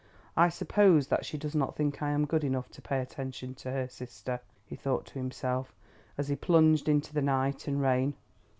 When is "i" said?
0.35-0.49, 2.01-2.09